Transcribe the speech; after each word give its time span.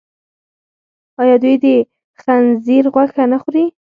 آیا 1.21 1.35
دوی 1.43 1.55
د 1.63 1.65
خنزیر 2.21 2.85
غوښه 2.93 3.23
نه 3.31 3.37
صادروي؟ 3.41 3.65